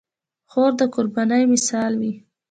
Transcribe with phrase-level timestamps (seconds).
[0.51, 2.13] خور د قربانۍ مثال وي.